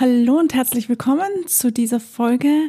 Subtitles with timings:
[0.00, 2.68] Hallo und herzlich willkommen zu dieser Folge.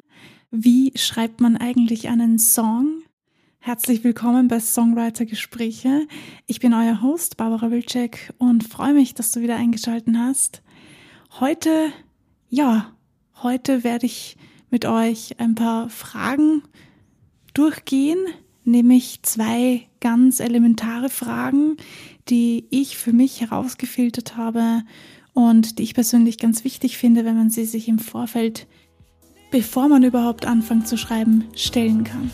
[0.50, 3.04] Wie schreibt man eigentlich einen Song?
[3.60, 6.08] Herzlich willkommen bei Songwriter Gespräche.
[6.48, 10.64] Ich bin euer Host Barbara Wilczek und freue mich, dass du wieder eingeschaltet hast.
[11.40, 11.94] Heute,
[12.50, 12.96] ja,
[13.44, 14.36] heute werde ich
[14.72, 16.64] mit euch ein paar Fragen
[17.54, 18.18] durchgehen,
[18.64, 21.78] nämlich zwei ganz elementare Fragen,
[22.28, 24.82] die ich für mich herausgefiltert habe
[25.40, 28.68] und die ich persönlich ganz wichtig finde, wenn man sie sich im Vorfeld,
[29.52, 32.30] bevor man überhaupt anfängt zu schreiben, stellen kann.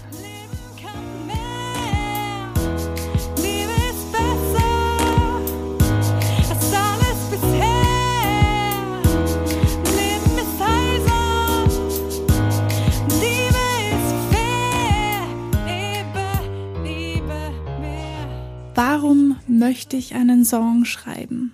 [18.74, 21.52] Warum möchte ich einen Song schreiben?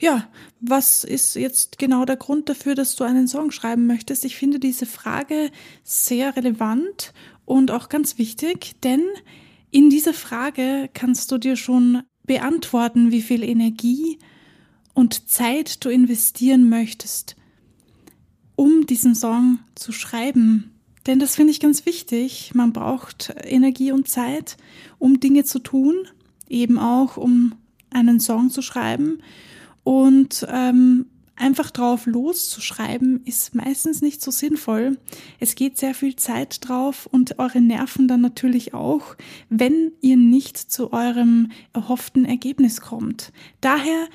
[0.00, 0.26] Ja,
[0.60, 4.24] was ist jetzt genau der Grund dafür, dass du einen Song schreiben möchtest?
[4.24, 5.50] Ich finde diese Frage
[5.84, 7.12] sehr relevant
[7.44, 9.02] und auch ganz wichtig, denn
[9.70, 14.18] in dieser Frage kannst du dir schon beantworten, wie viel Energie
[14.94, 17.36] und Zeit du investieren möchtest,
[18.56, 20.72] um diesen Song zu schreiben.
[21.06, 22.52] Denn das finde ich ganz wichtig.
[22.54, 24.56] Man braucht Energie und Zeit,
[24.98, 25.94] um Dinge zu tun,
[26.48, 27.54] eben auch um
[27.90, 29.20] einen Song zu schreiben.
[29.82, 34.98] Und ähm, einfach drauf loszuschreiben ist meistens nicht so sinnvoll.
[35.40, 39.16] Es geht sehr viel Zeit drauf und eure Nerven dann natürlich auch,
[39.48, 43.32] wenn ihr nicht zu eurem erhofften Ergebnis kommt.
[43.60, 44.08] Daher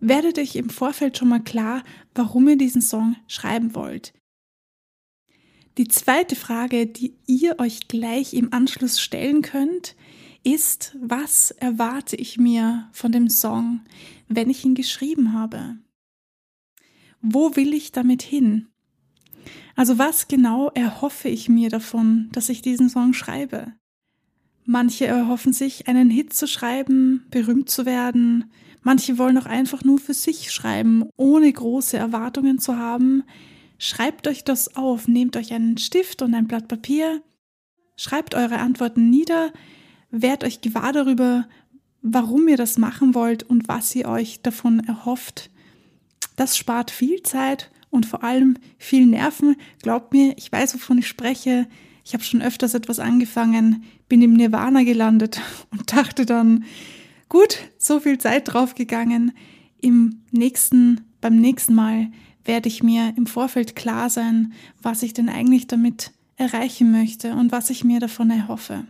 [0.00, 1.82] werdet euch im Vorfeld schon mal klar,
[2.14, 4.14] warum ihr diesen Song schreiben wollt.
[5.78, 9.94] Die zweite Frage, die ihr euch gleich im Anschluss stellen könnt,
[10.42, 13.80] ist, was erwarte ich mir von dem Song,
[14.28, 15.76] wenn ich ihn geschrieben habe?
[17.20, 18.68] Wo will ich damit hin?
[19.76, 23.72] Also was genau erhoffe ich mir davon, dass ich diesen Song schreibe?
[24.64, 28.50] Manche erhoffen sich, einen Hit zu schreiben, berühmt zu werden.
[28.82, 33.24] Manche wollen auch einfach nur für sich schreiben, ohne große Erwartungen zu haben.
[33.78, 37.22] Schreibt euch das auf, nehmt euch einen Stift und ein Blatt Papier,
[37.96, 39.52] schreibt eure Antworten nieder,
[40.10, 41.46] Werdet euch gewahr darüber,
[42.02, 45.50] warum ihr das machen wollt und was ihr euch davon erhofft.
[46.36, 49.56] Das spart viel Zeit und vor allem viel Nerven.
[49.82, 51.68] Glaubt mir, ich weiß, wovon ich spreche.
[52.04, 55.40] Ich habe schon öfters etwas angefangen, bin im Nirvana gelandet
[55.70, 56.64] und dachte dann,
[57.28, 59.32] gut, so viel Zeit draufgegangen.
[59.80, 62.10] Im nächsten, beim nächsten Mal
[62.44, 67.52] werde ich mir im Vorfeld klar sein, was ich denn eigentlich damit erreichen möchte und
[67.52, 68.84] was ich mir davon erhoffe.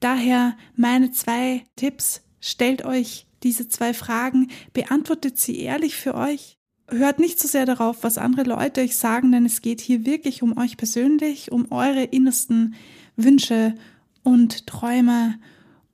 [0.00, 2.22] Daher meine zwei Tipps.
[2.40, 6.58] Stellt euch diese zwei Fragen, beantwortet sie ehrlich für euch.
[6.88, 10.42] Hört nicht so sehr darauf, was andere Leute euch sagen, denn es geht hier wirklich
[10.42, 12.74] um euch persönlich, um eure innersten
[13.16, 13.74] Wünsche
[14.22, 15.38] und Träume.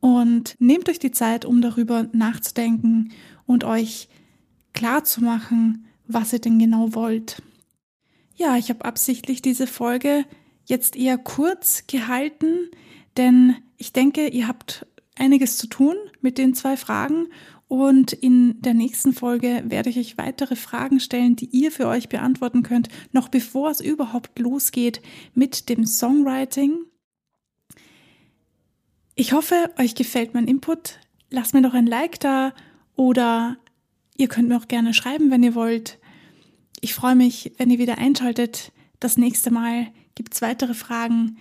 [0.01, 3.13] Und nehmt euch die Zeit, um darüber nachzudenken
[3.47, 4.09] und euch
[4.73, 7.43] klar zu machen, was ihr denn genau wollt.
[8.37, 10.25] Ja, ich habe absichtlich diese Folge
[10.65, 12.71] jetzt eher kurz gehalten,
[13.17, 17.29] denn ich denke, ihr habt einiges zu tun mit den zwei Fragen
[17.71, 22.09] und in der nächsten Folge werde ich euch weitere Fragen stellen, die ihr für euch
[22.09, 25.01] beantworten könnt, noch bevor es überhaupt losgeht
[25.35, 26.81] mit dem Songwriting.
[29.15, 30.99] Ich hoffe, euch gefällt mein Input.
[31.31, 32.55] Lasst mir doch ein Like da
[32.97, 33.57] oder
[34.17, 36.01] ihr könnt mir auch gerne schreiben, wenn ihr wollt.
[36.81, 38.73] Ich freue mich, wenn ihr wieder einschaltet.
[38.99, 41.37] Das nächste Mal gibt es weitere Fragen.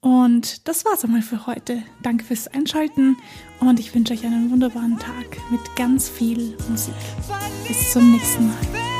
[0.00, 1.82] Und das war's einmal für heute.
[2.02, 3.16] Danke fürs Einschalten
[3.60, 6.94] und ich wünsche euch einen wunderbaren Tag mit ganz viel Musik.
[7.68, 8.99] Bis zum nächsten Mal.